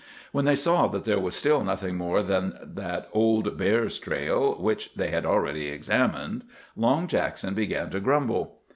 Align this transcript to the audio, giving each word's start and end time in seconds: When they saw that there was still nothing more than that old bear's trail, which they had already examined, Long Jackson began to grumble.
When 0.31 0.45
they 0.45 0.55
saw 0.55 0.87
that 0.87 1.05
there 1.05 1.19
was 1.19 1.35
still 1.35 1.63
nothing 1.63 1.95
more 1.95 2.23
than 2.23 2.57
that 2.73 3.07
old 3.13 3.55
bear's 3.55 3.99
trail, 3.99 4.55
which 4.55 4.95
they 4.95 5.11
had 5.11 5.27
already 5.27 5.67
examined, 5.67 6.43
Long 6.75 7.05
Jackson 7.05 7.53
began 7.53 7.91
to 7.91 7.99
grumble. 7.99 8.61